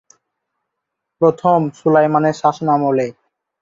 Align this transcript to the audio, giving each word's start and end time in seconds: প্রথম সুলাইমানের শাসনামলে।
প্রথম 1.21 1.59
সুলাইমানের 1.77 2.35
শাসনামলে। 2.41 3.07